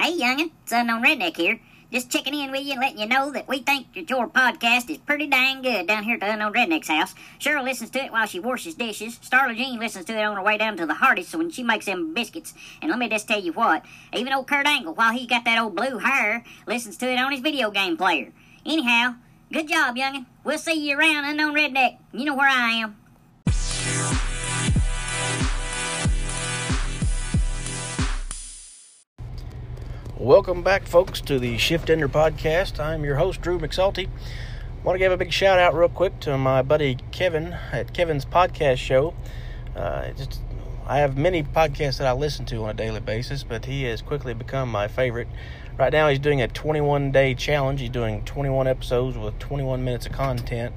Hey, 0.00 0.16
youngin', 0.16 0.50
it's 0.62 0.72
Unknown 0.72 1.02
Redneck 1.02 1.36
here. 1.36 1.60
Just 1.92 2.10
checking 2.10 2.32
in 2.32 2.50
with 2.50 2.64
you 2.64 2.72
and 2.72 2.80
letting 2.80 3.00
you 3.00 3.06
know 3.06 3.30
that 3.32 3.46
we 3.46 3.58
think 3.58 3.92
that 3.92 4.08
your 4.08 4.28
podcast 4.28 4.88
is 4.88 4.96
pretty 4.96 5.26
dang 5.26 5.60
good 5.60 5.86
down 5.86 6.04
here 6.04 6.14
at 6.14 6.20
the 6.20 6.32
Unknown 6.32 6.54
Redneck's 6.54 6.88
house. 6.88 7.14
Cheryl 7.38 7.64
listens 7.64 7.90
to 7.90 8.06
it 8.06 8.10
while 8.10 8.26
she 8.26 8.40
washes 8.40 8.74
dishes. 8.76 9.18
Starla 9.18 9.54
Jean 9.54 9.78
listens 9.78 10.06
to 10.06 10.18
it 10.18 10.22
on 10.22 10.36
her 10.36 10.42
way 10.42 10.56
down 10.56 10.78
to 10.78 10.86
the 10.86 10.94
Hardee's 10.94 11.28
so 11.28 11.36
when 11.36 11.50
she 11.50 11.62
makes 11.62 11.84
them 11.84 12.14
biscuits. 12.14 12.54
And 12.80 12.90
let 12.90 12.98
me 12.98 13.10
just 13.10 13.28
tell 13.28 13.42
you 13.42 13.52
what, 13.52 13.84
even 14.14 14.32
old 14.32 14.46
Kurt 14.46 14.66
Angle, 14.66 14.94
while 14.94 15.12
he 15.12 15.26
got 15.26 15.44
that 15.44 15.60
old 15.60 15.76
blue 15.76 15.98
hair, 15.98 16.44
listens 16.66 16.96
to 16.96 17.12
it 17.12 17.18
on 17.18 17.32
his 17.32 17.42
video 17.42 17.70
game 17.70 17.98
player. 17.98 18.32
Anyhow, 18.64 19.16
good 19.52 19.68
job, 19.68 19.96
youngin'. 19.96 20.24
We'll 20.44 20.56
see 20.56 20.88
you 20.88 20.98
around 20.98 21.26
Unknown 21.26 21.52
Redneck. 21.52 21.98
You 22.14 22.24
know 22.24 22.36
where 22.36 22.48
I 22.48 22.70
am. 22.70 22.99
Welcome 30.30 30.62
back, 30.62 30.86
folks, 30.86 31.20
to 31.22 31.40
the 31.40 31.58
Shift 31.58 31.90
Ender 31.90 32.08
podcast. 32.08 32.78
I'm 32.78 33.02
your 33.02 33.16
host, 33.16 33.40
Drew 33.40 33.58
McSalty. 33.58 34.08
Want 34.84 34.94
to 34.94 35.00
give 35.00 35.10
a 35.10 35.16
big 35.16 35.32
shout 35.32 35.58
out, 35.58 35.74
real 35.74 35.88
quick, 35.88 36.20
to 36.20 36.38
my 36.38 36.62
buddy 36.62 36.98
Kevin 37.10 37.54
at 37.72 37.92
Kevin's 37.92 38.24
podcast 38.24 38.76
show. 38.76 39.12
Uh, 39.74 40.12
just, 40.12 40.40
I 40.86 40.98
have 40.98 41.18
many 41.18 41.42
podcasts 41.42 41.98
that 41.98 42.06
I 42.06 42.12
listen 42.12 42.44
to 42.44 42.62
on 42.62 42.70
a 42.70 42.74
daily 42.74 43.00
basis, 43.00 43.42
but 43.42 43.64
he 43.64 43.82
has 43.82 44.02
quickly 44.02 44.32
become 44.32 44.70
my 44.70 44.86
favorite. 44.86 45.26
Right 45.76 45.92
now, 45.92 46.08
he's 46.08 46.20
doing 46.20 46.40
a 46.40 46.46
21 46.46 47.10
day 47.10 47.34
challenge. 47.34 47.80
He's 47.80 47.90
doing 47.90 48.24
21 48.24 48.68
episodes 48.68 49.18
with 49.18 49.36
21 49.40 49.82
minutes 49.82 50.06
of 50.06 50.12
content 50.12 50.72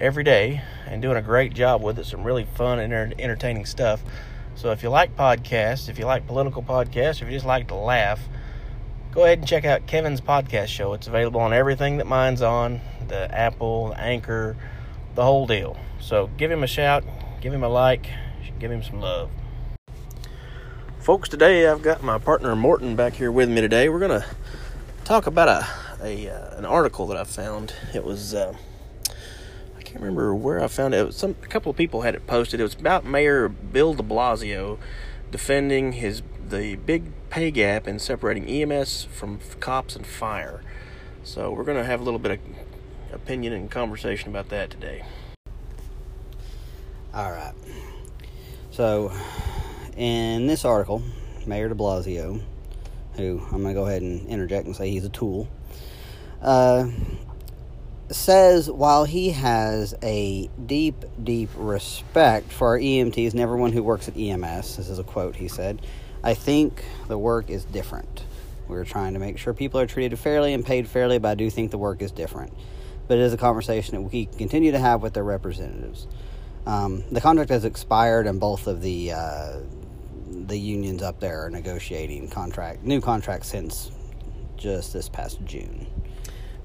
every 0.00 0.24
day 0.24 0.62
and 0.86 1.02
doing 1.02 1.18
a 1.18 1.22
great 1.22 1.52
job 1.52 1.82
with 1.82 1.98
it. 1.98 2.06
Some 2.06 2.24
really 2.24 2.46
fun 2.46 2.78
and 2.78 2.94
entertaining 3.20 3.66
stuff. 3.66 4.02
So, 4.54 4.70
if 4.70 4.82
you 4.82 4.88
like 4.88 5.14
podcasts, 5.16 5.90
if 5.90 5.98
you 5.98 6.06
like 6.06 6.26
political 6.26 6.62
podcasts, 6.62 7.20
if 7.20 7.28
you 7.28 7.32
just 7.32 7.44
like 7.44 7.68
to 7.68 7.74
laugh, 7.74 8.20
go 9.14 9.22
ahead 9.22 9.38
and 9.38 9.46
check 9.46 9.64
out 9.64 9.86
Kevin's 9.86 10.20
podcast 10.20 10.66
show. 10.66 10.92
It's 10.92 11.06
available 11.06 11.40
on 11.40 11.52
everything 11.52 11.98
that 11.98 12.06
mine's 12.06 12.42
on 12.42 12.80
the 13.06 13.32
Apple, 13.32 13.90
the 13.90 14.00
Anchor, 14.00 14.56
the 15.14 15.22
whole 15.22 15.46
deal. 15.46 15.76
So 16.00 16.28
give 16.36 16.50
him 16.50 16.64
a 16.64 16.66
shout, 16.66 17.04
give 17.40 17.54
him 17.54 17.62
a 17.62 17.68
like, 17.68 18.08
give 18.58 18.72
him 18.72 18.82
some 18.82 19.00
love. 19.00 19.30
Folks, 20.98 21.28
today 21.28 21.68
I've 21.68 21.82
got 21.82 22.02
my 22.02 22.18
partner 22.18 22.56
Morton 22.56 22.96
back 22.96 23.12
here 23.12 23.30
with 23.30 23.48
me 23.48 23.60
today. 23.60 23.88
We're 23.88 24.00
going 24.00 24.20
to 24.20 24.26
talk 25.04 25.28
about 25.28 25.48
a, 25.48 25.66
a 26.02 26.30
uh, 26.30 26.56
an 26.56 26.64
article 26.64 27.06
that 27.06 27.16
I 27.16 27.22
found. 27.22 27.72
It 27.94 28.02
was 28.02 28.34
uh, 28.34 28.56
I 29.78 29.82
can't 29.82 30.00
remember 30.00 30.34
where 30.34 30.60
I 30.60 30.66
found 30.66 30.92
it. 30.92 31.06
it 31.06 31.14
some 31.14 31.36
a 31.40 31.46
couple 31.46 31.70
of 31.70 31.76
people 31.76 32.02
had 32.02 32.16
it 32.16 32.26
posted. 32.26 32.58
It 32.58 32.64
was 32.64 32.74
about 32.74 33.04
Mayor 33.04 33.48
Bill 33.48 33.94
De 33.94 34.02
Blasio 34.02 34.78
defending 35.30 35.92
his 35.92 36.22
the 36.50 36.76
big 36.76 37.12
pay 37.30 37.50
gap 37.50 37.88
in 37.88 37.98
separating 37.98 38.46
EMS 38.46 39.04
from 39.04 39.40
cops 39.60 39.96
and 39.96 40.06
fire. 40.06 40.62
So 41.22 41.50
we're 41.50 41.64
going 41.64 41.78
to 41.78 41.84
have 41.84 42.00
a 42.00 42.04
little 42.04 42.18
bit 42.18 42.32
of 42.32 42.38
opinion 43.12 43.52
and 43.52 43.70
conversation 43.70 44.28
about 44.28 44.48
that 44.50 44.70
today. 44.70 45.04
All 47.14 47.30
right. 47.30 47.54
So, 48.70 49.12
in 49.96 50.48
this 50.48 50.64
article, 50.64 51.02
Mayor 51.46 51.68
de 51.68 51.74
Blasio, 51.74 52.40
who 53.16 53.40
I'm 53.44 53.62
going 53.62 53.68
to 53.68 53.74
go 53.74 53.86
ahead 53.86 54.02
and 54.02 54.26
interject 54.26 54.66
and 54.66 54.74
say 54.74 54.90
he's 54.90 55.04
a 55.04 55.10
tool, 55.10 55.48
uh, 56.42 56.88
says 58.10 58.70
while 58.70 59.04
he 59.04 59.30
has 59.30 59.94
a 60.02 60.50
deep, 60.66 61.04
deep 61.22 61.50
respect 61.56 62.52
for 62.52 62.68
our 62.68 62.78
EMTs 62.78 63.32
and 63.32 63.40
everyone 63.40 63.72
who 63.72 63.82
works 63.82 64.08
at 64.08 64.16
EMS, 64.16 64.76
this 64.76 64.88
is 64.88 64.98
a 64.98 65.04
quote 65.04 65.36
he 65.36 65.48
said, 65.48 65.80
I 66.24 66.32
think 66.32 66.82
the 67.06 67.18
work 67.18 67.50
is 67.50 67.66
different. 67.66 68.24
We're 68.66 68.86
trying 68.86 69.12
to 69.12 69.20
make 69.20 69.36
sure 69.36 69.52
people 69.52 69.78
are 69.78 69.86
treated 69.86 70.18
fairly 70.18 70.54
and 70.54 70.64
paid 70.64 70.88
fairly, 70.88 71.18
but 71.18 71.28
I 71.28 71.34
do 71.34 71.50
think 71.50 71.70
the 71.70 71.78
work 71.78 72.00
is 72.00 72.10
different. 72.10 72.54
But 73.06 73.18
it 73.18 73.24
is 73.24 73.34
a 73.34 73.36
conversation 73.36 73.94
that 73.96 74.00
we 74.10 74.24
continue 74.24 74.72
to 74.72 74.78
have 74.78 75.02
with 75.02 75.12
their 75.12 75.22
representatives. 75.22 76.06
Um, 76.66 77.04
the 77.12 77.20
contract 77.20 77.50
has 77.50 77.66
expired, 77.66 78.26
and 78.26 78.40
both 78.40 78.66
of 78.66 78.80
the 78.80 79.12
uh, 79.12 79.58
the 80.46 80.56
unions 80.56 81.02
up 81.02 81.20
there 81.20 81.44
are 81.44 81.50
negotiating 81.50 82.28
contract 82.28 82.82
new 82.82 83.00
contracts 83.00 83.48
since 83.48 83.90
just 84.56 84.94
this 84.94 85.10
past 85.10 85.44
June. 85.44 85.86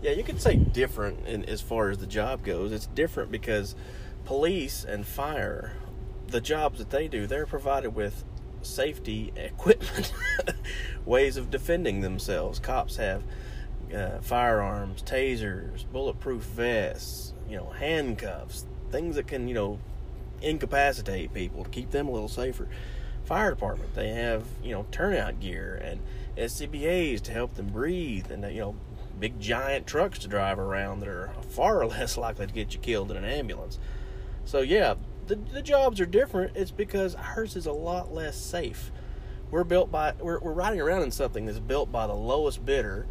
Yeah, 0.01 0.11
you 0.11 0.23
could 0.23 0.41
say 0.41 0.55
different 0.55 1.28
in, 1.28 1.44
as 1.44 1.59
far 1.59 1.89
as 1.89 1.97
the 1.97 2.07
job 2.07 2.45
goes. 2.45 2.72
It's 2.72 2.88
different 2.88 3.29
because 3.29 3.75
police 4.23 4.85
and 4.85 5.05
fire, 5.05 5.73
the 6.28 6.39
jobs 6.39 6.79
that 6.79 6.91
they 6.91 7.09
do, 7.09 7.28
they're 7.28 7.45
provided 7.45 7.89
with 7.89 8.23
safety 8.62 9.34
equipment, 9.36 10.14
ways 11.06 11.38
of 11.38 11.50
defending 11.50 12.02
themselves. 12.02 12.59
Cops 12.59 12.97
have 12.97 13.24
uh, 13.94 14.20
firearms, 14.22 15.02
tasers, 15.02 15.86
bulletproof 15.92 16.44
vests, 16.44 17.34
you 17.50 17.58
know, 17.58 17.70
handcuffs, 17.70 18.66
things 18.92 19.16
that 19.16 19.28
can, 19.28 19.47
you 19.47 19.53
know, 19.53 19.80
incapacitate 20.42 21.34
people 21.34 21.64
to 21.64 21.70
keep 21.70 21.92
them 21.92 22.08
a 22.08 22.12
little 22.12 22.30
safer. 22.30 22.68
Fire 23.25 23.50
department, 23.52 23.94
they 23.94 24.09
have, 24.09 24.46
you 24.64 24.72
know, 24.72 24.86
turnout 24.91 25.40
gear 25.40 25.80
and 25.84 26.00
SCBAs 26.38 27.22
to 27.22 27.31
help 27.31 27.56
them 27.56 27.68
breathe 27.68 28.31
and, 28.31 28.44
you 28.53 28.62
know, 28.62 28.76
big 29.20 29.40
giant 29.40 29.86
trucks 29.86 30.18
to 30.20 30.28
drive 30.28 30.58
around 30.58 31.02
that 31.02 31.09
are 31.09 31.31
far 31.50 31.86
less 31.88 32.18
likely 32.18 32.47
to 32.47 32.53
get 32.53 32.74
you 32.74 32.80
killed 32.80 33.12
in 33.12 33.18
an 33.18 33.26
ambulance. 33.26 33.80
So, 34.46 34.62
yeah, 34.62 34.96
the, 35.29 35.35
the 35.35 35.62
jobs 35.62 36.01
are 36.01 36.07
different. 36.07 36.57
It's 36.57 36.72
because 36.72 37.16
ours 37.16 37.56
is 37.56 37.67
a 37.67 37.72
lot 37.72 38.12
less 38.12 38.35
safe. 38.35 38.91
We're 39.51 39.63
built 39.63 39.91
by 39.91 40.13
we're, 40.19 40.40
we're 40.40 40.53
riding 40.53 40.81
around 40.81 41.03
in 41.03 41.12
something 41.12 41.45
that's 41.45 41.59
built 41.59 41.91
by 41.91 42.07
the 42.07 42.16
lowest 42.16 42.66
bidder 42.66 43.06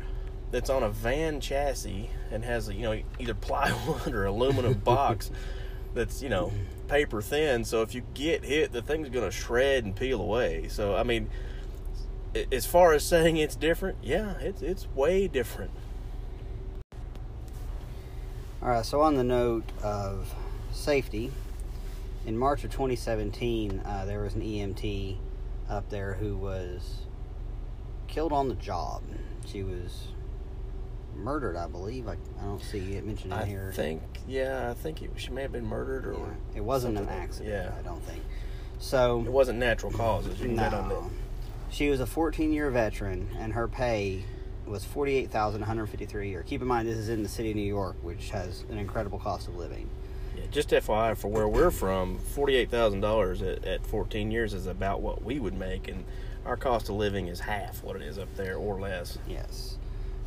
that's 0.51 0.69
on 0.69 0.83
a 0.83 0.89
van 0.89 1.41
chassis 1.41 2.11
and 2.31 2.45
has 2.45 2.69
a 2.69 2.75
you 2.75 2.83
know 2.83 3.01
either 3.19 3.35
plywood 3.35 4.15
or 4.15 4.25
aluminum 4.25 4.75
box 4.85 5.31
that's 5.95 6.23
you 6.23 6.29
know 6.29 6.53
paper 6.89 7.21
thin 7.21 7.65
so 7.65 7.83
if 7.83 7.95
you 7.95 8.03
get 8.15 8.45
hit 8.45 8.73
the 8.73 8.81
thing's 8.81 9.11
going 9.11 9.25
to 9.25 9.31
shred 9.31 9.85
and 9.85 9.95
peel 9.95 10.21
away 10.21 10.67
so 10.69 10.95
i 10.95 11.03
mean 11.03 11.29
as 12.51 12.65
far 12.65 12.95
as 12.95 13.05
saying 13.05 13.37
it's 13.37 13.57
different 13.57 13.99
yeah 14.03 14.39
it's 14.39 14.63
it's 14.63 14.87
way 14.95 15.29
different 15.29 15.71
all 18.63 18.71
right 18.71 18.87
so 18.87 19.03
on 19.03 19.17
the 19.17 19.25
note 19.25 19.65
of 19.83 20.33
safety 20.73 21.31
in 22.29 22.37
March 22.37 22.63
of 22.63 22.71
2017, 22.71 23.81
uh, 23.87 24.05
there 24.05 24.21
was 24.21 24.35
an 24.35 24.43
EMT 24.43 25.17
up 25.71 25.89
there 25.89 26.13
who 26.13 26.37
was 26.37 27.07
killed 28.07 28.35
on 28.35 28.51
the 28.51 28.55
job. 28.55 29.03
She 29.47 29.63
was 29.63 30.09
murdered, 31.17 31.57
I 31.57 31.67
believe. 31.67 32.07
I, 32.07 32.19
I 32.39 32.45
don't 32.45 32.63
see 32.63 32.97
it 32.97 33.07
mentioned 33.07 33.33
in 33.33 33.39
I 33.39 33.47
here. 33.47 33.71
I 33.73 33.75
think, 33.75 34.03
yeah, 34.29 34.71
I 34.71 34.75
think 34.75 35.01
it, 35.01 35.11
she 35.17 35.31
may 35.31 35.41
have 35.41 35.53
been 35.53 35.65
murdered 35.65 36.05
or. 36.05 36.37
Yeah. 36.53 36.59
It 36.59 36.65
wasn't 36.65 36.99
an 36.99 37.09
accident. 37.09 37.49
Yeah. 37.49 37.73
I 37.79 37.81
don't 37.81 38.05
think. 38.05 38.23
So. 38.79 39.23
It 39.25 39.33
wasn't 39.33 39.59
natural 39.59 39.91
causes. 39.91 40.39
You 40.39 40.49
no. 40.49 41.11
She 41.71 41.89
was 41.89 42.01
a 42.01 42.07
14 42.07 42.53
year 42.53 42.71
veteran, 42.71 43.31
and 43.39 43.55
her 43.55 43.67
pay 43.69 44.25
was 44.67 44.85
48153 44.85 46.27
a 46.27 46.31
year. 46.31 46.43
Keep 46.43 46.61
in 46.61 46.69
mind, 46.69 46.87
this 46.87 46.99
is 46.99 47.09
in 47.09 47.23
the 47.23 47.29
city 47.29 47.53
of 47.53 47.57
New 47.57 47.63
York, 47.63 47.97
which 48.03 48.29
has 48.31 48.67
an 48.69 48.77
incredible 48.77 49.19
cost 49.19 49.49
of 49.49 49.57
living 49.57 49.89
just 50.51 50.71
FYI, 50.71 51.17
for 51.17 51.29
where 51.29 51.49
we're 51.49 51.71
from, 51.71 52.19
forty-eight 52.19 52.71
thousand 52.71 53.01
dollars 53.01 53.43
at 53.43 53.87
fourteen 53.87 54.31
years 54.31 54.55
is 54.55 54.67
about 54.67 55.01
what 55.01 55.23
we 55.23 55.39
would 55.39 55.55
make, 55.55 55.89
and 55.89 56.05
our 56.47 56.57
cost 56.57 56.89
of 56.89 56.97
living 56.97 57.29
is 57.29 57.41
half 57.41 57.83
what 57.83 57.97
it 57.97 58.03
is 58.03 58.19
up 58.19 58.35
there 58.37 58.57
or 58.57 58.81
less. 58.81 59.19
Yes. 59.29 59.77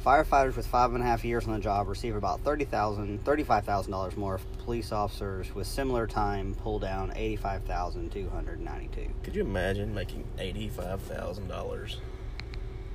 Firefighters 0.06 0.56
with 0.56 0.66
five 0.66 0.94
and 0.96 1.04
a 1.04 1.06
half 1.06 1.24
years 1.24 1.46
on 1.46 1.54
the 1.54 1.60
job 1.60 1.88
receive 1.88 2.16
about 2.16 2.44
$30,000, 2.44 3.20
$35,000 3.20 4.18
more. 4.18 4.40
Police 4.64 4.92
officers 4.92 5.54
with 5.54 5.68
similar 5.68 6.08
time 6.08 6.56
pull 6.56 6.80
down 6.80 7.14
85,292. 7.16 9.14
Could 9.22 9.36
you 9.36 9.42
imagine 9.44 9.94
making 9.94 10.24
$85,000 10.40 11.96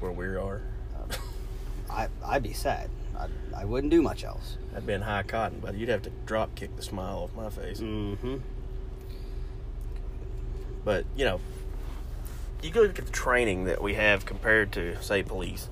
where 0.01 0.11
we 0.11 0.27
are? 0.27 0.63
Uh, 0.97 1.15
I, 1.91 2.09
I'd 2.25 2.43
be 2.43 2.53
sad. 2.53 2.91
I, 3.19 3.29
I 3.61 3.65
wouldn't 3.65 3.91
do 3.91 4.03
much 4.03 4.25
else. 4.25 4.57
I'd 4.75 4.87
be 4.87 4.93
in 4.93 5.03
high 5.03 5.23
cotton, 5.23 5.61
but 5.61 5.75
you'd 5.75 5.89
have 5.89 6.03
to 6.03 6.11
drop 6.27 6.55
kick 6.55 6.77
the 6.77 6.83
smile 6.83 7.19
off 7.19 7.35
my 7.35 7.51
face. 7.51 7.81
Mm-hmm. 7.81 8.37
But 10.85 11.05
you 11.17 11.25
know, 11.25 11.41
you 12.63 12.71
go 12.71 12.83
look 12.83 12.99
at 12.99 13.07
the 13.07 13.13
training 13.13 13.65
that 13.65 13.83
we 13.83 13.95
have 13.95 14.27
compared 14.27 14.73
to, 14.73 15.01
say, 15.03 15.23
police. 15.23 15.69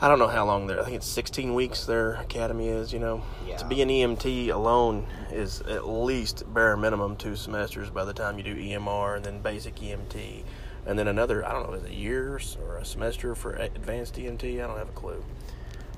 I 0.00 0.08
don't 0.08 0.18
know 0.18 0.28
how 0.28 0.44
long 0.44 0.66
they're. 0.66 0.80
I 0.80 0.84
think 0.84 0.96
it's 0.96 1.06
16 1.06 1.54
weeks 1.54 1.86
their 1.86 2.14
academy 2.14 2.68
is. 2.68 2.92
You 2.92 2.98
know, 2.98 3.22
yeah. 3.46 3.56
to 3.58 3.64
be 3.64 3.80
an 3.80 3.88
EMT 3.88 4.50
alone 4.52 5.06
is 5.30 5.60
at 5.62 5.86
least 5.86 6.42
bare 6.52 6.76
minimum 6.76 7.16
two 7.16 7.36
semesters 7.36 7.90
by 7.90 8.04
the 8.04 8.12
time 8.12 8.36
you 8.36 8.44
do 8.44 8.56
EMR 8.56 9.16
and 9.16 9.24
then 9.24 9.40
basic 9.40 9.76
EMT, 9.76 10.42
and 10.86 10.98
then 10.98 11.06
another. 11.06 11.46
I 11.46 11.52
don't 11.52 11.70
know, 11.70 11.74
is 11.74 11.84
it 11.84 11.92
years 11.92 12.58
or 12.62 12.78
a 12.78 12.84
semester 12.84 13.34
for 13.34 13.52
advanced 13.52 14.16
EMT? 14.16 14.62
I 14.62 14.66
don't 14.66 14.78
have 14.78 14.88
a 14.88 14.92
clue. 14.92 15.24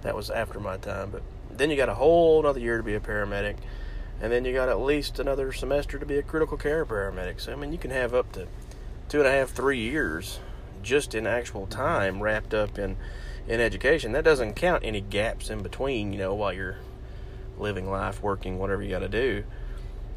That 0.02 0.14
was 0.14 0.30
after 0.30 0.60
my 0.60 0.76
time, 0.76 1.10
but 1.10 1.22
then 1.50 1.70
you 1.70 1.76
got 1.76 1.88
a 1.88 1.94
whole 1.94 2.40
another 2.40 2.60
year 2.60 2.76
to 2.76 2.82
be 2.82 2.94
a 2.94 3.00
paramedic, 3.00 3.56
and 4.20 4.30
then 4.32 4.44
you 4.44 4.52
got 4.52 4.68
at 4.68 4.80
least 4.80 5.18
another 5.18 5.52
semester 5.52 5.98
to 5.98 6.06
be 6.06 6.18
a 6.18 6.22
critical 6.22 6.56
care 6.56 6.84
paramedic. 6.84 7.40
So 7.40 7.52
I 7.52 7.56
mean, 7.56 7.72
you 7.72 7.78
can 7.78 7.90
have 7.90 8.14
up 8.14 8.32
to 8.32 8.46
two 9.08 9.18
and 9.18 9.26
a 9.26 9.30
half, 9.30 9.50
three 9.50 9.80
years 9.80 10.40
just 10.82 11.14
in 11.14 11.26
actual 11.26 11.66
time 11.66 12.22
wrapped 12.22 12.54
up 12.54 12.78
in 12.78 12.96
in 13.48 13.60
education. 13.60 14.12
That 14.12 14.24
doesn't 14.24 14.54
count 14.54 14.82
any 14.84 15.00
gaps 15.00 15.50
in 15.50 15.62
between, 15.62 16.12
you 16.12 16.18
know, 16.18 16.34
while 16.34 16.52
you're 16.52 16.78
living 17.58 17.90
life, 17.90 18.22
working, 18.22 18.58
whatever 18.58 18.82
you 18.82 18.90
got 18.90 19.00
to 19.00 19.08
do. 19.08 19.44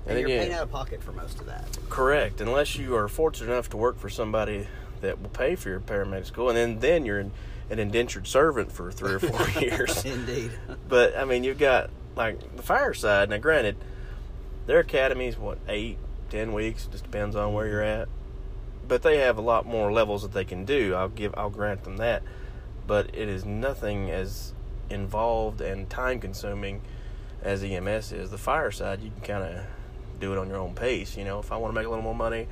And, 0.08 0.18
then 0.18 0.20
you're 0.22 0.30
you- 0.30 0.40
paying 0.40 0.54
out 0.54 0.64
of 0.64 0.72
pocket 0.72 1.04
for 1.04 1.12
most 1.12 1.40
of 1.40 1.46
that. 1.46 1.66
Correct, 1.90 2.42
unless 2.42 2.76
you 2.76 2.96
are 2.96 3.08
fortunate 3.08 3.52
enough 3.52 3.70
to 3.70 3.78
work 3.78 4.00
for 4.00 4.10
somebody 4.10 4.68
that 5.02 5.22
will 5.22 5.30
pay 5.30 5.56
for 5.56 5.70
your 5.70 5.80
paramedic 5.80 6.26
school, 6.26 6.50
and 6.50 6.58
then 6.58 6.80
then 6.80 7.06
you're 7.06 7.20
an, 7.20 7.32
an 7.70 7.80
indentured 7.80 8.28
servant 8.28 8.72
for 8.72 8.92
three 8.92 9.14
or 9.14 9.20
four 9.20 9.48
years. 9.62 10.04
Indeed. 10.06 10.52
But 10.88 11.18
I 11.18 11.26
mean, 11.26 11.44
you've 11.44 11.60
got 11.60 11.90
like 12.16 12.56
the 12.56 12.64
fireside. 12.64 13.30
Now, 13.30 13.38
granted, 13.38 13.78
their 14.66 14.80
academy's 14.80 15.38
what 15.38 15.58
eight, 15.68 15.98
ten 16.30 16.54
weeks, 16.54 16.86
It 16.86 16.92
just 16.92 17.04
depends 17.04 17.36
on 17.36 17.54
where 17.54 17.68
you're 17.68 17.84
at. 17.84 18.08
But 18.88 19.04
they 19.04 19.18
have 19.20 19.38
a 19.38 19.42
lot 19.42 19.66
more 19.66 19.92
levels 19.92 20.24
that 20.24 20.34
they 20.34 20.46
can 20.46 20.66
do. 20.66 20.96
I'll 20.96 21.10
give, 21.10 21.34
I'll 21.38 21.52
grant 21.52 21.84
them 21.84 21.98
that. 21.98 22.24
But 22.88 23.08
it 23.14 23.30
is 23.30 23.46
nothing 23.46 24.10
as 24.10 24.54
involved 24.90 25.62
and 25.62 25.88
time 25.90 26.20
consuming 26.20 26.82
as 27.44 27.64
EMS 27.64 28.12
is. 28.12 28.32
The 28.32 28.38
fireside, 28.38 29.02
you 29.02 29.12
can 29.12 29.22
kind 29.22 29.44
of 29.44 29.66
do 30.20 30.34
it 30.34 30.40
on 30.40 30.48
your 30.48 30.58
own 30.58 30.74
pace. 30.74 31.16
You 31.16 31.24
know, 31.24 31.40
if 31.40 31.52
I 31.52 31.58
want 31.58 31.72
to 31.72 31.76
make 31.76 31.86
a 31.86 31.90
little 31.90 32.04
more 32.04 32.16
money, 32.16 32.48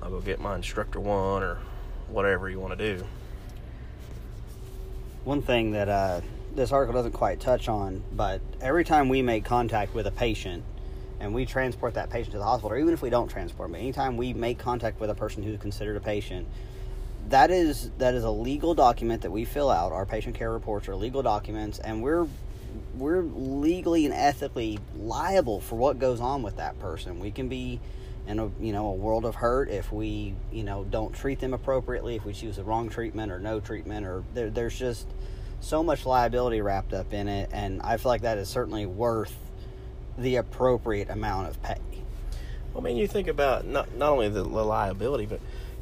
I'll 0.00 0.10
go 0.10 0.20
get 0.20 0.40
my 0.40 0.56
instructor 0.56 0.98
one 0.98 1.42
or 1.42 1.58
whatever 2.08 2.48
you 2.48 2.58
want 2.58 2.78
to 2.78 2.96
do. 2.96 3.04
One 5.24 5.40
thing 5.40 5.72
that 5.72 5.88
uh, 5.88 6.20
this 6.54 6.70
article 6.70 6.94
doesn't 6.94 7.12
quite 7.12 7.40
touch 7.40 7.68
on, 7.68 8.04
but 8.12 8.42
every 8.60 8.84
time 8.84 9.08
we 9.08 9.22
make 9.22 9.44
contact 9.44 9.94
with 9.94 10.06
a 10.06 10.10
patient 10.10 10.62
and 11.18 11.32
we 11.32 11.46
transport 11.46 11.94
that 11.94 12.10
patient 12.10 12.32
to 12.32 12.38
the 12.38 12.44
hospital, 12.44 12.72
or 12.72 12.78
even 12.78 12.92
if 12.92 13.00
we 13.00 13.08
don't 13.08 13.28
transport 13.28 13.70
them, 13.70 13.80
anytime 13.80 14.18
we 14.18 14.34
make 14.34 14.58
contact 14.58 15.00
with 15.00 15.08
a 15.08 15.14
person 15.14 15.42
who's 15.42 15.58
considered 15.58 15.96
a 15.96 16.00
patient, 16.00 16.46
that 17.30 17.50
is 17.50 17.90
that 17.96 18.12
is 18.12 18.24
a 18.24 18.30
legal 18.30 18.74
document 18.74 19.22
that 19.22 19.30
we 19.30 19.46
fill 19.46 19.70
out. 19.70 19.92
Our 19.92 20.04
patient 20.04 20.34
care 20.34 20.52
reports 20.52 20.88
are 20.88 20.94
legal 20.94 21.22
documents, 21.22 21.78
and 21.78 22.02
we're 22.02 22.26
we're 22.94 23.22
legally 23.22 24.04
and 24.04 24.12
ethically 24.12 24.78
liable 24.94 25.60
for 25.60 25.76
what 25.76 25.98
goes 25.98 26.20
on 26.20 26.42
with 26.42 26.58
that 26.58 26.78
person. 26.80 27.18
We 27.18 27.30
can 27.30 27.48
be 27.48 27.80
in 28.26 28.38
a 28.38 28.50
you 28.60 28.72
know 28.72 28.86
a 28.86 28.94
world 28.94 29.24
of 29.24 29.34
hurt 29.34 29.68
if 29.68 29.92
we 29.92 30.34
you 30.50 30.64
know 30.64 30.84
don't 30.84 31.14
treat 31.14 31.40
them 31.40 31.54
appropriately, 31.54 32.16
if 32.16 32.24
we 32.24 32.32
choose 32.32 32.56
the 32.56 32.64
wrong 32.64 32.88
treatment 32.88 33.30
or 33.30 33.38
no 33.38 33.60
treatment, 33.60 34.06
or 34.06 34.24
there, 34.34 34.50
there's 34.50 34.78
just 34.78 35.06
so 35.60 35.82
much 35.82 36.06
liability 36.06 36.60
wrapped 36.60 36.92
up 36.92 37.12
in 37.12 37.28
it, 37.28 37.50
and 37.52 37.80
I 37.82 37.96
feel 37.96 38.10
like 38.10 38.22
that 38.22 38.38
is 38.38 38.48
certainly 38.48 38.86
worth 38.86 39.36
the 40.18 40.36
appropriate 40.36 41.10
amount 41.10 41.48
of 41.48 41.62
pay. 41.62 41.76
I 42.76 42.80
mean, 42.80 42.96
you 42.96 43.06
think 43.06 43.28
about 43.28 43.66
not 43.66 43.94
not 43.94 44.10
only 44.10 44.28
the, 44.28 44.42
liability, 44.42 45.26
but 45.26 45.40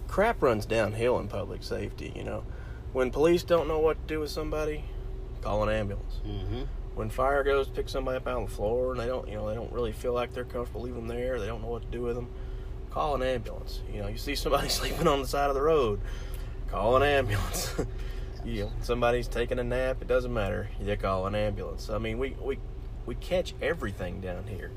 crap 0.08 0.42
runs 0.42 0.66
downhill 0.66 1.18
in 1.18 1.28
public 1.28 1.62
safety. 1.62 2.12
You 2.14 2.24
know, 2.24 2.44
when 2.92 3.10
police 3.10 3.42
don't 3.42 3.66
know 3.66 3.78
what 3.78 4.00
to 4.06 4.14
do 4.14 4.20
with 4.20 4.30
somebody, 4.30 4.84
call 5.40 5.62
an 5.62 5.74
ambulance. 5.74 6.20
Mm-hmm. 6.26 6.62
When 6.94 7.08
fire 7.08 7.42
goes 7.42 7.68
pick 7.68 7.88
somebody 7.88 8.18
up 8.18 8.26
out 8.26 8.36
on 8.36 8.44
the 8.44 8.50
floor 8.50 8.92
and 8.92 9.00
they 9.00 9.06
don't, 9.06 9.26
you 9.26 9.34
know, 9.34 9.48
they 9.48 9.54
don't 9.54 9.72
really 9.72 9.92
feel 9.92 10.12
like 10.12 10.34
they're 10.34 10.44
comfortable 10.44 10.82
leaving 10.82 11.06
them 11.06 11.16
there. 11.16 11.40
They 11.40 11.46
don't 11.46 11.62
know 11.62 11.68
what 11.68 11.82
to 11.82 11.88
do 11.88 12.02
with 12.02 12.16
them. 12.16 12.28
Call 12.90 13.14
an 13.14 13.22
ambulance. 13.22 13.80
You 13.92 14.02
know, 14.02 14.08
you 14.08 14.18
see 14.18 14.34
somebody 14.34 14.68
sleeping 14.70 15.08
on 15.08 15.22
the 15.22 15.28
side 15.28 15.48
of 15.48 15.54
the 15.54 15.62
road, 15.62 16.00
call 16.70 16.96
an 16.96 17.02
ambulance. 17.02 17.74
you 18.44 18.64
know, 18.64 18.72
somebody's 18.82 19.28
taking 19.28 19.58
a 19.58 19.64
nap. 19.64 19.98
It 20.02 20.08
doesn't 20.08 20.32
matter. 20.32 20.68
You 20.80 20.96
call 20.96 21.26
an 21.26 21.34
ambulance. 21.34 21.88
I 21.88 21.98
mean, 21.98 22.18
we 22.18 22.36
we 22.42 22.58
we 23.06 23.14
catch 23.14 23.54
everything 23.62 24.20
down 24.20 24.44
here. 24.46 24.70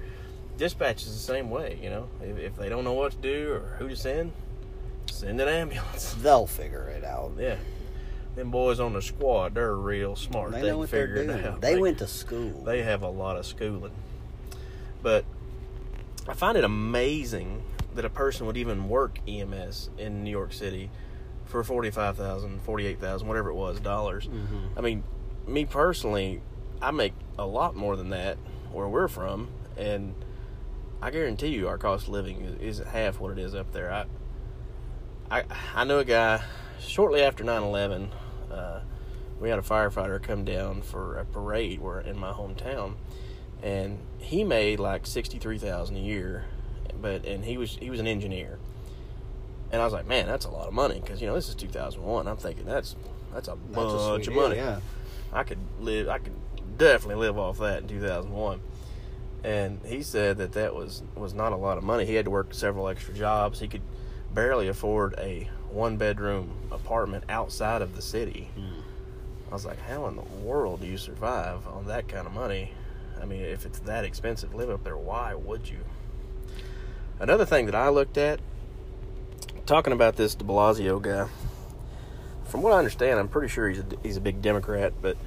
Dispatch 0.57 1.03
is 1.03 1.13
the 1.13 1.19
same 1.19 1.49
way. 1.49 1.77
You 1.81 1.89
know, 1.89 2.09
if, 2.21 2.37
if 2.37 2.55
they 2.55 2.69
don't 2.69 2.85
know 2.85 2.93
what 2.93 3.11
to 3.11 3.17
do 3.17 3.53
or 3.53 3.75
who 3.77 3.89
to 3.89 3.95
send, 3.95 4.31
send 5.11 5.41
an 5.41 5.49
ambulance. 5.49 6.13
They'll 6.21 6.47
figure 6.47 6.87
it 6.87 7.03
out. 7.03 7.33
Yeah. 7.37 7.57
Them 8.35 8.51
boys 8.51 8.79
on 8.79 8.93
the 8.93 9.01
squad, 9.01 9.55
they're 9.55 9.75
real 9.75 10.15
smart. 10.15 10.51
They 10.51 10.61
They, 10.61 10.67
know 10.69 10.77
what 10.79 10.91
they're 10.91 11.07
doing. 11.25 11.29
it 11.29 11.45
out. 11.45 11.61
They 11.61 11.79
went 11.79 11.99
to 11.99 12.07
school. 12.07 12.63
They 12.63 12.83
have 12.83 13.01
a 13.01 13.07
lot 13.09 13.37
of 13.37 13.45
schooling. 13.45 13.93
But 15.01 15.23
I 16.27 16.33
find 16.33 16.57
it 16.57 16.63
amazing 16.63 17.63
that 17.93 18.03
a 18.03 18.09
person 18.09 18.45
would 18.45 18.57
even 18.57 18.89
work 18.89 19.19
EMS 19.27 19.89
in 19.97 20.23
New 20.23 20.31
York 20.31 20.51
City 20.51 20.89
for 21.45 21.63
45,000, 21.63 22.61
48,000, 22.63 23.27
whatever 23.27 23.49
it 23.51 23.53
was, 23.55 23.79
dollars. 23.79 24.27
Mhm. 24.27 24.69
I 24.75 24.81
mean, 24.81 25.03
me 25.47 25.63
personally, 25.63 26.41
I 26.81 26.91
make 26.91 27.13
a 27.39 27.45
lot 27.45 27.75
more 27.75 27.95
than 27.95 28.09
that 28.09 28.37
where 28.73 28.87
we're 28.87 29.07
from, 29.07 29.47
and 29.77 30.13
I 31.01 31.11
guarantee 31.11 31.49
you 31.49 31.69
our 31.69 31.77
cost 31.77 32.07
of 32.07 32.09
living 32.09 32.41
is, 32.59 32.79
is 32.79 32.85
half 32.87 33.19
what 33.19 33.31
it 33.31 33.39
is 33.39 33.55
up 33.55 33.71
there. 33.71 33.93
I, 33.93 34.05
I, 35.39 35.43
I 35.75 35.83
know 35.85 35.99
a 35.99 36.05
guy 36.05 36.41
shortly 36.79 37.21
after 37.21 37.43
9 37.43 37.61
11, 37.63 38.11
uh, 38.11 38.15
we 39.39 39.49
had 39.49 39.59
a 39.59 39.63
firefighter 39.63 40.21
come 40.21 40.45
down 40.45 40.81
for 40.81 41.17
a 41.17 41.25
parade 41.25 41.79
where 41.81 41.99
in 41.99 42.17
my 42.17 42.31
hometown, 42.31 42.93
and 43.61 43.99
he 44.17 44.43
made 44.43 44.79
like 44.79 45.05
63000 45.05 45.95
a 45.95 45.99
year, 45.99 46.45
but 47.01 47.25
and 47.25 47.43
he 47.45 47.57
was 47.57 47.75
he 47.77 47.89
was 47.89 47.99
an 47.99 48.07
engineer. 48.07 48.59
And 49.71 49.81
I 49.81 49.85
was 49.85 49.93
like, 49.93 50.07
man, 50.07 50.25
that's 50.27 50.45
a 50.45 50.49
lot 50.49 50.67
of 50.67 50.73
money 50.73 50.99
because 50.99 51.21
you 51.21 51.27
know 51.27 51.33
this 51.35 51.49
is 51.49 51.55
2001. 51.55 52.27
I'm 52.27 52.37
thinking 52.37 52.65
that's 52.65 52.95
that's 53.33 53.47
a 53.47 53.57
That's 53.71 53.75
bunch 53.75 54.25
sweet 54.25 54.27
of 54.29 54.41
money. 54.41 54.55
deal, 54.55 54.63
yeah. 54.65 54.79
I 55.33 55.43
could 55.43 55.57
live. 55.79 56.07
I 56.07 56.19
could 56.19 56.33
definitely 56.77 57.15
live 57.25 57.37
off 57.37 57.57
that 57.59 57.81
in 57.81 57.87
2001. 57.87 58.59
And 59.43 59.79
he 59.85 60.01
said 60.01 60.37
that 60.37 60.53
that 60.53 60.73
was 60.73 61.03
was 61.15 61.33
not 61.33 61.51
a 61.51 61.55
lot 61.57 61.77
of 61.77 61.83
money. 61.83 62.05
He 62.05 62.13
had 62.15 62.25
to 62.25 62.31
work 62.31 62.53
several 62.53 62.87
extra 62.87 63.13
jobs. 63.13 63.59
He 63.59 63.67
could 63.67 63.81
barely 64.33 64.67
afford 64.67 65.15
a 65.17 65.49
one 65.69 65.97
bedroom 65.97 66.51
apartment 66.71 67.25
outside 67.27 67.81
of 67.81 67.95
the 67.95 68.01
city. 68.01 68.49
Mm. 68.57 68.81
I 69.49 69.53
was 69.53 69.65
like, 69.65 69.79
how 69.81 70.07
in 70.07 70.15
the 70.15 70.23
world 70.43 70.81
do 70.81 70.87
you 70.87 70.97
survive 70.97 71.67
on 71.67 71.85
that 71.87 72.07
kind 72.07 72.25
of 72.27 72.33
money? 72.33 72.71
I 73.21 73.25
mean, 73.25 73.41
if 73.41 73.65
it's 73.65 73.79
that 73.79 74.03
expensive 74.03 74.51
to 74.51 74.57
live 74.57 74.69
up 74.69 74.83
there, 74.83 74.97
why 74.97 75.33
would 75.33 75.67
you? 75.69 75.79
Another 77.19 77.45
thing 77.45 77.65
that 77.67 77.75
I 77.75 77.89
looked 77.89 78.17
at, 78.17 78.39
talking 79.65 79.93
about 79.93 80.15
this 80.15 80.35
De 80.35 80.43
Blasio 80.43 81.01
guy, 81.01 81.27
from 82.45 82.61
what 82.61 82.73
I 82.73 82.77
understand, 82.77 83.19
I'm 83.19 83.29
pretty 83.29 83.47
sure 83.47 83.69
he's 83.69 83.79
a, 83.79 83.85
he's 84.03 84.17
a 84.17 84.21
big 84.21 84.41
Democrat, 84.41 84.93
but 85.01 85.17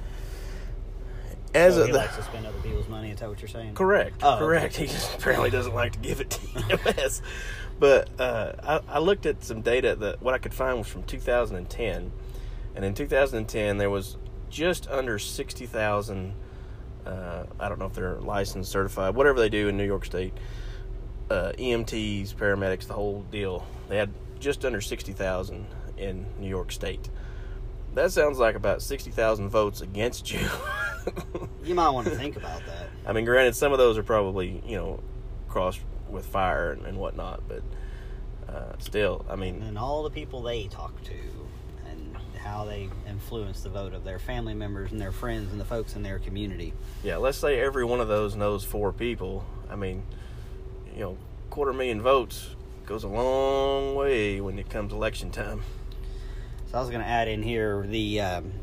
as 1.53 1.75
So 1.75 1.81
of 1.81 1.87
he 1.87 1.91
the, 1.93 1.97
likes 1.99 2.15
to 2.15 2.23
spend 2.23 2.45
other 2.45 2.59
people's 2.59 2.87
money. 2.87 3.11
Is 3.11 3.19
that 3.19 3.29
what 3.29 3.41
you're 3.41 3.49
saying? 3.49 3.73
Correct. 3.73 4.21
Oh, 4.21 4.33
okay. 4.33 4.39
correct. 4.39 4.75
He 4.77 4.85
just 4.85 5.15
apparently 5.15 5.49
doesn't 5.49 5.73
like 5.73 5.93
to 5.93 5.99
give 5.99 6.21
it 6.21 6.29
to 6.29 6.79
EMS. 6.97 7.21
But 7.79 8.09
uh, 8.19 8.81
I, 8.89 8.95
I 8.95 8.99
looked 8.99 9.25
at 9.25 9.43
some 9.43 9.61
data 9.61 9.95
that 9.95 10.21
what 10.21 10.33
I 10.33 10.37
could 10.37 10.53
find 10.53 10.77
was 10.77 10.87
from 10.87 11.03
2010, 11.03 12.11
and 12.75 12.85
in 12.85 12.93
2010 12.93 13.77
there 13.77 13.89
was 13.89 14.17
just 14.49 14.87
under 14.89 15.19
60,000. 15.19 16.33
Uh, 17.05 17.43
I 17.59 17.69
don't 17.69 17.79
know 17.79 17.85
if 17.85 17.93
they're 17.93 18.19
licensed, 18.19 18.71
certified, 18.71 19.15
whatever 19.15 19.39
they 19.39 19.49
do 19.49 19.67
in 19.67 19.77
New 19.77 19.85
York 19.85 20.05
State. 20.05 20.33
Uh, 21.29 21.51
EMTs, 21.57 22.33
paramedics, 22.33 22.87
the 22.87 22.93
whole 22.93 23.21
deal. 23.31 23.65
They 23.87 23.97
had 23.97 24.11
just 24.39 24.65
under 24.65 24.81
60,000 24.81 25.65
in 25.97 26.25
New 26.39 26.47
York 26.47 26.71
State. 26.71 27.09
That 27.95 28.11
sounds 28.11 28.39
like 28.39 28.55
about 28.55 28.81
60,000 28.81 29.49
votes 29.49 29.81
against 29.81 30.31
you. 30.31 30.47
You 31.63 31.75
might 31.75 31.89
want 31.89 32.07
to 32.07 32.15
think 32.15 32.35
about 32.35 32.65
that. 32.65 32.87
I 33.05 33.13
mean, 33.13 33.25
granted, 33.25 33.55
some 33.55 33.71
of 33.71 33.77
those 33.77 33.97
are 33.97 34.03
probably 34.03 34.61
you 34.65 34.77
know 34.77 35.01
crossed 35.47 35.81
with 36.09 36.25
fire 36.25 36.71
and, 36.71 36.85
and 36.85 36.97
whatnot, 36.97 37.43
but 37.47 37.63
uh, 38.47 38.73
still, 38.79 39.25
I 39.29 39.35
mean, 39.35 39.61
And 39.61 39.77
all 39.77 40.03
the 40.03 40.09
people 40.09 40.41
they 40.41 40.67
talk 40.67 41.01
to 41.03 41.13
how 42.39 42.65
they 42.65 42.89
influence 43.07 43.61
the 43.61 43.69
vote 43.69 43.93
of 43.93 44.03
their 44.03 44.19
family 44.19 44.53
members 44.53 44.91
and 44.91 44.99
their 44.99 45.11
friends 45.11 45.51
and 45.51 45.59
the 45.59 45.65
folks 45.65 45.95
in 45.95 46.03
their 46.03 46.19
community. 46.19 46.73
yeah, 47.03 47.17
let's 47.17 47.37
say 47.37 47.59
every 47.59 47.85
one 47.85 47.99
of 47.99 48.07
those 48.07 48.35
knows 48.35 48.63
four 48.63 48.91
people. 48.91 49.45
I 49.69 49.75
mean, 49.75 50.03
you 50.93 51.01
know, 51.01 51.17
quarter 51.49 51.73
million 51.73 52.01
votes 52.01 52.55
goes 52.85 53.03
a 53.03 53.07
long 53.07 53.95
way 53.95 54.41
when 54.41 54.57
it 54.57 54.69
comes 54.69 54.91
election 54.93 55.29
time. 55.29 55.61
So 56.71 56.77
I 56.77 56.81
was 56.81 56.89
going 56.89 57.01
to 57.01 57.07
add 57.07 57.27
in 57.27 57.43
here 57.43 57.85
the 57.87 58.21
um, 58.21 58.53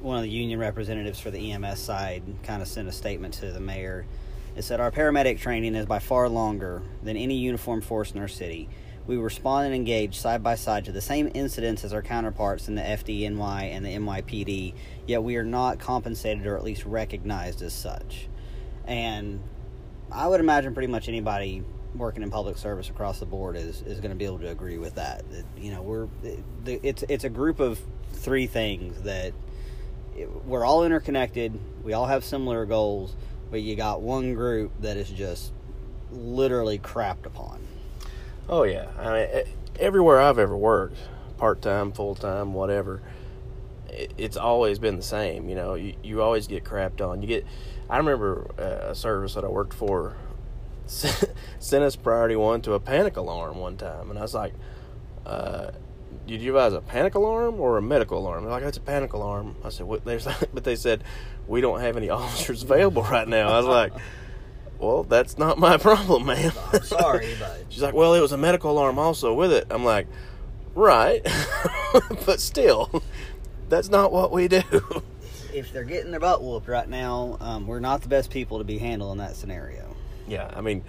one 0.00 0.16
of 0.16 0.22
the 0.22 0.30
union 0.30 0.58
representatives 0.58 1.18
for 1.18 1.30
the 1.30 1.52
EMS 1.52 1.80
side 1.80 2.22
kind 2.42 2.62
of 2.62 2.68
sent 2.68 2.88
a 2.88 2.92
statement 2.92 3.34
to 3.34 3.52
the 3.52 3.60
mayor. 3.60 4.06
It 4.54 4.62
said 4.62 4.80
our 4.80 4.90
paramedic 4.90 5.38
training 5.38 5.74
is 5.74 5.84
by 5.84 5.98
far 5.98 6.28
longer 6.28 6.82
than 7.02 7.16
any 7.16 7.36
uniformed 7.36 7.84
force 7.84 8.12
in 8.12 8.20
our 8.20 8.28
city. 8.28 8.68
We 9.06 9.16
respond 9.16 9.66
and 9.66 9.74
engage 9.74 10.18
side 10.18 10.42
by 10.42 10.56
side 10.56 10.84
to 10.86 10.92
the 10.92 11.00
same 11.00 11.30
incidents 11.34 11.84
as 11.84 11.92
our 11.92 12.02
counterparts 12.02 12.68
in 12.68 12.74
the 12.74 12.82
FDNY 12.82 13.62
and 13.62 13.84
the 13.84 13.90
NYPD, 13.90 14.74
yet 15.06 15.22
we 15.22 15.36
are 15.36 15.44
not 15.44 15.78
compensated 15.78 16.46
or 16.46 16.56
at 16.56 16.64
least 16.64 16.84
recognized 16.84 17.62
as 17.62 17.72
such. 17.72 18.28
And 18.86 19.40
I 20.10 20.26
would 20.26 20.40
imagine 20.40 20.74
pretty 20.74 20.90
much 20.90 21.08
anybody 21.08 21.62
working 21.94 22.22
in 22.22 22.30
public 22.30 22.58
service 22.58 22.90
across 22.90 23.20
the 23.20 23.26
board 23.26 23.56
is, 23.56 23.82
is 23.82 24.00
going 24.00 24.10
to 24.10 24.16
be 24.16 24.24
able 24.24 24.38
to 24.40 24.48
agree 24.48 24.78
with 24.78 24.96
that. 24.96 25.24
you 25.56 25.70
know, 25.70 25.82
we're 25.82 26.08
it, 26.22 26.44
it's 26.82 27.04
it's 27.08 27.24
a 27.24 27.28
group 27.28 27.60
of 27.60 27.80
three 28.12 28.46
things 28.46 29.02
that 29.02 29.32
we're 30.44 30.64
all 30.64 30.84
interconnected. 30.84 31.58
We 31.82 31.92
all 31.92 32.06
have 32.06 32.24
similar 32.24 32.64
goals, 32.66 33.14
but 33.50 33.62
you 33.62 33.76
got 33.76 34.00
one 34.00 34.34
group 34.34 34.72
that 34.80 34.96
is 34.96 35.10
just 35.10 35.52
literally 36.10 36.78
crapped 36.78 37.26
upon. 37.26 37.65
Oh 38.48 38.62
yeah, 38.62 38.88
I 38.98 39.12
mean, 39.12 39.44
everywhere 39.78 40.20
I've 40.20 40.38
ever 40.38 40.56
worked, 40.56 40.98
part 41.36 41.62
time, 41.62 41.92
full 41.92 42.14
time, 42.14 42.54
whatever. 42.54 43.02
It's 43.88 44.36
always 44.36 44.78
been 44.78 44.96
the 44.96 45.02
same. 45.02 45.48
You 45.48 45.54
know, 45.54 45.74
you, 45.74 45.94
you 46.02 46.22
always 46.22 46.46
get 46.46 46.64
crapped 46.64 47.00
on. 47.00 47.22
You 47.22 47.28
get. 47.28 47.46
I 47.88 47.98
remember 47.98 48.50
uh, 48.58 48.90
a 48.90 48.94
service 48.94 49.34
that 49.34 49.44
I 49.44 49.48
worked 49.48 49.74
for 49.74 50.16
sent 50.86 51.84
us 51.84 51.96
priority 51.96 52.36
one 52.36 52.60
to 52.62 52.74
a 52.74 52.80
panic 52.80 53.16
alarm 53.16 53.58
one 53.58 53.76
time, 53.76 54.10
and 54.10 54.18
I 54.18 54.22
was 54.22 54.34
like, 54.34 54.54
uh, 55.24 55.70
"Did 56.26 56.40
you 56.40 56.56
advise 56.56 56.72
a 56.72 56.80
panic 56.80 57.14
alarm 57.16 57.60
or 57.60 57.78
a 57.78 57.82
medical 57.82 58.18
alarm?" 58.18 58.44
They're 58.44 58.52
like, 58.52 58.62
"That's 58.62 58.76
a 58.76 58.82
panic 58.82 59.12
alarm." 59.12 59.56
I 59.64 59.70
said, 59.70 59.86
"What?" 59.86 60.04
There's, 60.04 60.26
but 60.54 60.62
they 60.62 60.76
said, 60.76 61.02
"We 61.48 61.60
don't 61.60 61.80
have 61.80 61.96
any 61.96 62.10
officers 62.10 62.62
available 62.62 63.02
right 63.02 63.26
now." 63.26 63.48
I 63.48 63.56
was 63.58 63.66
like. 63.66 63.92
Well, 64.78 65.04
that's 65.04 65.38
not 65.38 65.58
my 65.58 65.76
problem, 65.78 66.26
man. 66.26 66.52
I'm 66.72 66.82
sorry, 66.82 67.34
but 67.38 67.64
She's 67.68 67.82
like, 67.82 67.94
well, 67.94 68.14
it 68.14 68.20
was 68.20 68.32
a 68.32 68.38
medical 68.38 68.70
alarm 68.70 68.98
also 68.98 69.34
with 69.34 69.52
it. 69.52 69.66
I'm 69.70 69.84
like, 69.84 70.06
right, 70.74 71.22
but 72.26 72.40
still, 72.40 73.02
that's 73.68 73.88
not 73.88 74.12
what 74.12 74.32
we 74.32 74.48
do. 74.48 74.62
if 75.52 75.72
they're 75.72 75.84
getting 75.84 76.10
their 76.10 76.20
butt 76.20 76.42
whooped 76.42 76.68
right 76.68 76.88
now, 76.88 77.36
um, 77.40 77.66
we're 77.66 77.80
not 77.80 78.02
the 78.02 78.08
best 78.08 78.30
people 78.30 78.58
to 78.58 78.64
be 78.64 78.78
handling 78.78 79.18
that 79.18 79.36
scenario. 79.36 79.96
Yeah, 80.28 80.50
I 80.54 80.60
mean, 80.60 80.84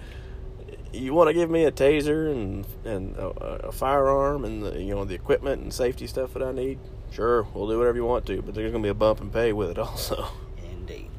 you 0.92 1.14
want 1.14 1.28
to 1.28 1.34
give 1.34 1.50
me 1.50 1.64
a 1.64 1.72
taser 1.72 2.30
and 2.32 2.66
and 2.84 3.16
a, 3.16 3.26
a 3.68 3.72
firearm 3.72 4.44
and 4.44 4.62
the, 4.62 4.80
you 4.82 4.94
know 4.94 5.04
the 5.04 5.14
equipment 5.14 5.62
and 5.62 5.72
safety 5.72 6.06
stuff 6.06 6.34
that 6.34 6.42
I 6.42 6.52
need. 6.52 6.78
Sure, 7.10 7.46
we'll 7.54 7.68
do 7.68 7.78
whatever 7.78 7.96
you 7.96 8.04
want 8.04 8.26
to, 8.26 8.42
but 8.42 8.54
there's 8.54 8.70
gonna 8.70 8.82
be 8.82 8.88
a 8.88 8.94
bump 8.94 9.20
and 9.20 9.32
pay 9.32 9.52
with 9.52 9.70
it 9.70 9.78
also. 9.78 10.28
Indeed. 10.62 11.10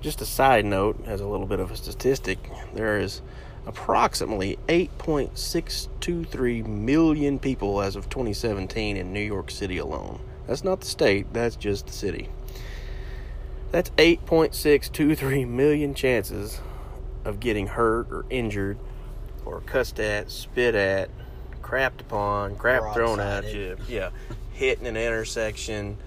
Just 0.00 0.20
a 0.20 0.26
side 0.26 0.64
note, 0.64 1.02
as 1.06 1.20
a 1.20 1.26
little 1.26 1.46
bit 1.46 1.58
of 1.60 1.70
a 1.70 1.76
statistic, 1.76 2.38
there 2.74 2.98
is 3.00 3.20
approximately 3.66 4.58
8.623 4.68 6.66
million 6.66 7.38
people 7.38 7.82
as 7.82 7.96
of 7.96 8.08
2017 8.08 8.96
in 8.96 9.12
New 9.12 9.20
York 9.20 9.50
City 9.50 9.78
alone. 9.78 10.20
That's 10.46 10.64
not 10.64 10.80
the 10.80 10.86
state, 10.86 11.32
that's 11.32 11.56
just 11.56 11.86
the 11.86 11.92
city. 11.92 12.28
That's 13.70 13.90
8.623 13.90 15.46
million 15.46 15.94
chances 15.94 16.60
of 17.24 17.40
getting 17.40 17.66
hurt 17.66 18.10
or 18.10 18.24
injured 18.30 18.78
or 19.44 19.60
cussed 19.60 20.00
at, 20.00 20.30
spit 20.30 20.74
at, 20.74 21.10
crapped 21.60 22.00
upon, 22.00 22.56
crap 22.56 22.94
thrown 22.94 23.20
at 23.20 23.52
you. 23.52 23.76
Yeah, 23.88 24.10
Hitting 24.52 24.86
an 24.86 24.96
intersection. 24.96 25.98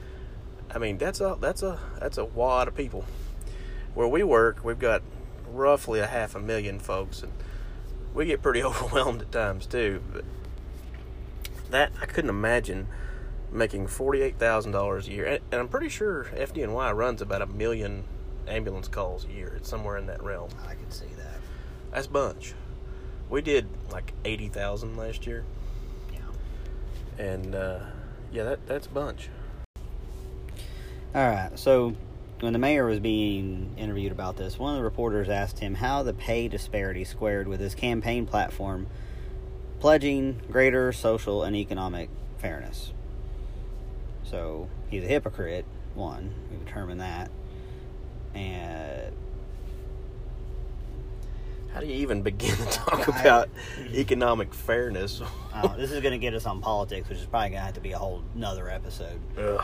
I 0.74 0.80
mean, 0.80 0.98
that's 0.98 1.22
a 1.22 1.38
that's 1.40 1.62
a 1.64 1.80
that's 2.00 2.18
a 2.18 2.26
wad 2.26 2.68
of 2.68 2.76
people. 2.76 3.06
Where 3.94 4.08
we 4.08 4.24
work, 4.24 4.64
we've 4.64 4.80
got 4.80 5.02
roughly 5.48 6.00
a 6.00 6.08
half 6.08 6.36
a 6.36 6.40
million 6.40 6.80
folks, 6.80 7.24
and 7.24 7.32
we 8.14 8.26
get 8.26 8.42
pretty 8.42 8.64
overwhelmed 8.64 9.22
at 9.22 9.32
times 9.32 9.66
too. 9.66 10.02
But 10.12 10.24
that 11.70 11.92
I 12.02 12.06
couldn't 12.06 12.30
imagine 12.30 12.88
making 13.52 13.88
forty-eight 13.88 14.38
thousand 14.38 14.72
dollars 14.72 15.08
a 15.08 15.12
year, 15.12 15.26
and, 15.26 15.40
and 15.52 15.62
I'm 15.62 15.68
pretty 15.68 15.90
sure 15.90 16.26
FDNY 16.36 16.96
runs 16.96 17.22
about 17.22 17.42
a 17.42 17.48
million 17.48 18.04
ambulance 18.48 18.88
calls 18.88 19.26
a 19.26 19.32
year. 19.32 19.54
It's 19.58 19.70
somewhere 19.70 19.98
in 19.98 20.06
that 20.08 20.24
realm. 20.24 20.50
I 20.68 20.74
can 20.76 20.90
see 20.90 21.08
that. 21.18 21.40
That's 21.92 22.08
a 22.08 22.12
bunch. 22.12 22.54
We 23.30 23.42
did 23.42 23.68
like 23.92 24.14
eighty 24.26 24.48
thousand 24.48 24.96
last 24.98 25.26
year, 25.28 25.44
Yeah. 26.14 27.24
and 27.26 27.56
uh, 27.56 27.80
yeah, 28.32 28.44
that 28.44 28.68
that's 28.68 28.88
a 28.88 28.90
bunch. 28.92 29.30
All 31.14 31.28
right. 31.28 31.50
So, 31.60 31.94
when 32.42 32.54
the 32.54 32.60
mayor 32.60 32.86
was 32.86 33.00
being 33.00 33.74
interviewed 33.78 34.12
about 34.12 34.36
this, 34.36 34.58
one 34.58 34.74
of 34.74 34.78
the 34.80 34.84
reporters 34.84 35.30
asked 35.30 35.60
him 35.60 35.76
how 35.76 36.04
the 36.04 36.14
pay 36.14 36.48
disparity 36.48 37.04
squared 37.04 37.48
with 37.48 37.60
his 37.60 37.76
campaign 37.76 38.26
platform 38.26 38.88
pledging 39.80 40.40
greater 40.52 40.92
social 40.92 41.44
and 41.44 41.56
economic 41.56 42.10
fairness. 42.38 42.92
So, 44.24 44.70
he's 44.90 45.04
a 45.04 45.08
hypocrite, 45.08 45.66
one. 45.96 46.34
We've 46.50 46.64
determined 46.66 47.02
that. 47.02 47.30
And 48.34 49.12
How 51.74 51.80
do 51.82 51.86
you 51.88 51.94
even 51.96 52.22
begin 52.22 52.56
to 52.56 52.66
talk 52.72 53.10
I- 53.10 53.22
about 53.22 53.50
economic 53.94 54.54
fairness? 54.54 55.22
uh, 55.54 55.68
this 55.78 55.92
is 55.92 56.00
going 56.02 56.14
to 56.14 56.18
get 56.20 56.34
us 56.34 56.46
on 56.46 56.62
politics, 56.62 57.10
which 57.10 57.18
is 57.20 57.26
probably 57.26 57.50
going 57.50 57.60
to 57.60 57.66
have 57.66 57.74
to 57.76 57.82
be 57.82 57.92
a 57.92 57.98
whole 57.98 58.24
another 58.36 58.70
episode. 58.70 59.20
Ugh, 59.38 59.60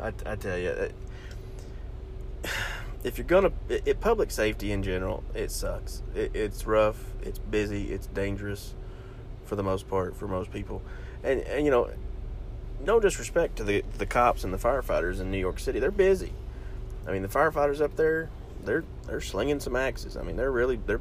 I, 0.00 0.12
I 0.26 0.36
tell 0.36 0.58
you, 0.58 0.90
if 3.04 3.18
you're 3.18 3.26
gonna, 3.26 3.52
it, 3.68 3.82
it- 3.86 4.00
public 4.00 4.30
safety 4.30 4.72
in 4.72 4.82
general, 4.82 5.22
it 5.34 5.50
sucks. 5.50 6.02
It, 6.14 6.34
it's 6.34 6.66
rough. 6.66 7.04
It's 7.22 7.38
busy. 7.38 7.92
It's 7.92 8.06
dangerous, 8.08 8.74
for 9.44 9.56
the 9.56 9.62
most 9.62 9.88
part, 9.88 10.16
for 10.16 10.28
most 10.28 10.52
people. 10.52 10.82
And, 11.22 11.40
and 11.42 11.64
you 11.64 11.70
know, 11.70 11.90
no 12.84 12.98
disrespect 13.00 13.56
to 13.56 13.64
the 13.64 13.84
the 13.98 14.06
cops 14.06 14.44
and 14.44 14.52
the 14.52 14.58
firefighters 14.58 15.20
in 15.20 15.30
New 15.30 15.38
York 15.38 15.58
City, 15.58 15.78
they're 15.78 15.90
busy. 15.90 16.32
I 17.06 17.12
mean, 17.12 17.22
the 17.22 17.28
firefighters 17.28 17.80
up 17.80 17.96
there, 17.96 18.28
they're 18.64 18.84
they're 19.06 19.20
slinging 19.20 19.60
some 19.60 19.76
axes. 19.76 20.16
I 20.16 20.22
mean, 20.22 20.36
they're 20.36 20.50
really 20.52 20.76
they're 20.86 21.00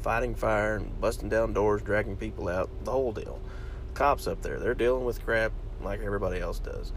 fighting 0.00 0.34
fire 0.34 0.76
and 0.76 1.00
busting 1.00 1.28
down 1.28 1.52
doors, 1.52 1.82
dragging 1.82 2.16
people 2.16 2.48
out, 2.48 2.68
the 2.84 2.90
whole 2.90 3.12
deal. 3.12 3.40
Cops 3.94 4.26
up 4.26 4.42
there, 4.42 4.58
they're 4.58 4.74
dealing 4.74 5.04
with 5.04 5.24
crap 5.24 5.52
like 5.80 6.00
everybody 6.00 6.40
else 6.40 6.58
does. 6.58 6.92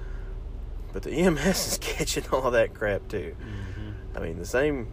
But 0.93 1.03
the 1.03 1.11
EMS 1.21 1.67
is 1.67 1.77
catching 1.81 2.23
all 2.31 2.51
that 2.51 2.73
crap 2.73 3.07
too. 3.07 3.35
Mm-hmm. 3.39 3.84
I 4.15 4.19
mean, 4.19 4.37
the 4.39 4.45
same. 4.45 4.87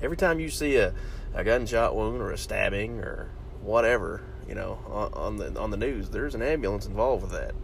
Every 0.00 0.16
time 0.16 0.38
you 0.40 0.50
see 0.50 0.76
a, 0.76 0.94
a 1.34 1.42
gunshot 1.42 1.96
wound 1.96 2.20
or 2.20 2.30
a 2.30 2.38
stabbing 2.38 3.00
or 3.00 3.30
whatever, 3.62 4.22
you 4.48 4.54
know, 4.54 4.78
on, 4.86 5.12
on 5.14 5.36
the 5.36 5.60
on 5.60 5.70
the 5.70 5.76
news, 5.76 6.10
there's 6.10 6.34
an 6.34 6.42
ambulance 6.42 6.86
involved 6.86 7.22
with 7.22 7.32
that. 7.32 7.54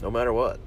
No 0.00 0.10
matter 0.10 0.32
what. 0.32 0.58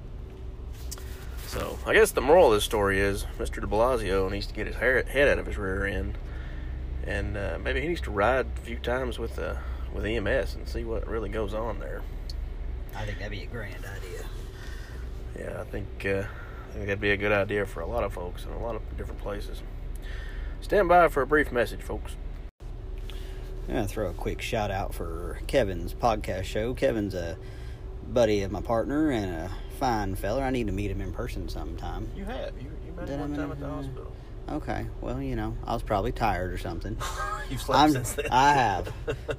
So 1.47 1.77
I 1.85 1.93
guess 1.93 2.11
the 2.11 2.21
moral 2.21 2.47
of 2.47 2.53
this 2.53 2.63
story 2.63 2.99
is 2.99 3.25
Mr. 3.39 3.61
De 3.61 3.67
Blasio 3.67 4.29
needs 4.29 4.47
to 4.47 4.53
get 4.53 4.67
his 4.67 4.75
hair, 4.75 5.01
head 5.03 5.27
out 5.27 5.39
of 5.39 5.45
his 5.45 5.57
rear 5.57 5.85
end, 5.85 6.17
and 7.03 7.37
uh, 7.37 7.57
maybe 7.63 7.81
he 7.81 7.87
needs 7.87 8.01
to 8.01 8.11
ride 8.11 8.47
a 8.57 8.61
few 8.61 8.77
times 8.77 9.17
with 9.17 9.39
uh, 9.39 9.55
with 9.93 10.05
EMS 10.05 10.55
and 10.55 10.67
see 10.67 10.83
what 10.83 11.07
really 11.07 11.29
goes 11.29 11.53
on 11.53 11.79
there. 11.79 12.01
I 12.95 13.05
think 13.05 13.19
that'd 13.19 13.31
be 13.31 13.43
a 13.43 13.47
grand 13.47 13.85
idea. 13.85 14.25
Yeah, 15.39 15.61
I 15.61 15.63
think 15.65 16.05
uh, 16.05 16.23
think 16.75 16.87
that'd 16.87 16.99
be 16.99 17.11
a 17.11 17.17
good 17.17 17.31
idea 17.31 17.65
for 17.65 17.79
a 17.79 17.87
lot 17.87 18.03
of 18.03 18.13
folks 18.13 18.45
in 18.45 18.51
a 18.51 18.59
lot 18.59 18.75
of 18.75 18.97
different 18.97 19.21
places. 19.21 19.63
Stand 20.61 20.89
by 20.89 21.07
for 21.07 21.21
a 21.21 21.27
brief 21.27 21.51
message, 21.51 21.81
folks. 21.81 22.15
I'm 23.67 23.75
gonna 23.75 23.87
throw 23.87 24.09
a 24.09 24.13
quick 24.13 24.41
shout 24.41 24.71
out 24.71 24.93
for 24.93 25.39
Kevin's 25.47 25.93
podcast 25.93 26.43
show. 26.43 26.73
Kevin's 26.73 27.15
a 27.15 27.37
buddy 28.07 28.43
of 28.43 28.51
my 28.51 28.61
partner 28.61 29.09
and 29.09 29.31
a 29.31 29.51
fine 29.79 30.15
fella. 30.15 30.41
I 30.41 30.49
need 30.51 30.67
to 30.67 30.73
meet 30.73 30.91
him 30.91 31.01
in 31.01 31.11
person 31.11 31.49
sometime. 31.49 32.09
You 32.15 32.25
have 32.25 32.51
you 32.59 32.69
you 32.85 32.93
met 32.93 33.07
Did 33.07 33.13
him 33.15 33.19
one 33.21 33.35
time 33.35 33.51
at 33.51 33.59
the 33.59 33.67
hospital. 33.67 34.11
Okay, 34.47 34.85
well, 35.01 35.21
you 35.21 35.35
know, 35.35 35.57
I 35.65 35.73
was 35.73 35.81
probably 35.81 36.11
tired 36.11 36.53
or 36.53 36.57
something. 36.59 36.97
You've 37.49 37.61
slept 37.61 37.79
I'm, 37.79 37.91
since 37.91 38.13
then. 38.13 38.27
I 38.29 38.53
have. 38.53 38.93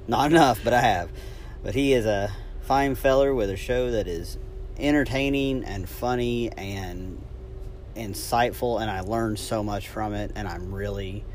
Not 0.07 0.31
enough, 0.31 0.59
but 0.63 0.73
I 0.73 0.81
have. 0.81 1.09
But 1.63 1.75
he 1.75 1.93
is 1.93 2.05
a 2.05 2.31
fine 2.61 2.95
feller 2.95 3.33
with 3.33 3.49
a 3.49 3.55
show 3.55 3.91
that 3.91 4.07
is 4.07 4.37
entertaining 4.77 5.63
and 5.63 5.87
funny 5.87 6.51
and 6.51 7.21
insightful, 7.97 8.81
and 8.81 8.89
I 8.89 9.01
learned 9.01 9.39
so 9.39 9.63
much 9.63 9.89
from 9.89 10.13
it, 10.13 10.31
and 10.35 10.47
I'm 10.47 10.73
really, 10.73 11.25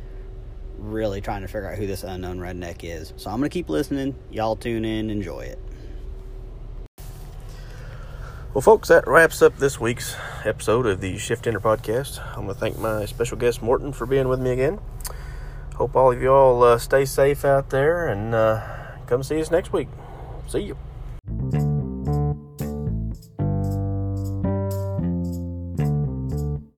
really 0.78 1.20
trying 1.20 1.42
to 1.42 1.48
figure 1.48 1.70
out 1.70 1.76
who 1.78 1.86
this 1.86 2.02
unknown 2.02 2.38
redneck 2.38 2.84
is. 2.84 3.12
So 3.16 3.30
I'm 3.30 3.38
going 3.38 3.50
to 3.50 3.54
keep 3.54 3.68
listening. 3.68 4.14
Y'all 4.30 4.56
tune 4.56 4.84
in, 4.84 5.10
enjoy 5.10 5.40
it. 5.40 5.58
Well, 8.54 8.60
folks, 8.60 8.88
that 8.88 9.06
wraps 9.06 9.40
up 9.40 9.56
this 9.56 9.80
week's 9.80 10.14
episode 10.44 10.84
of 10.84 11.00
the 11.00 11.16
Shift 11.16 11.46
Enter 11.46 11.58
podcast. 11.58 12.20
I'm 12.36 12.44
going 12.44 12.48
to 12.48 12.54
thank 12.54 12.78
my 12.78 13.06
special 13.06 13.38
guest 13.38 13.62
Morton 13.62 13.92
for 13.92 14.04
being 14.04 14.28
with 14.28 14.40
me 14.40 14.50
again. 14.50 14.78
Hope 15.76 15.96
all 15.96 16.12
of 16.12 16.20
you 16.20 16.30
all 16.30 16.62
uh, 16.62 16.76
stay 16.76 17.06
safe 17.06 17.46
out 17.46 17.70
there 17.70 18.06
and 18.06 18.34
uh, 18.34 18.62
come 19.06 19.22
see 19.22 19.40
us 19.40 19.50
next 19.50 19.72
week. 19.72 19.88
See 20.48 20.60
you. 20.60 20.76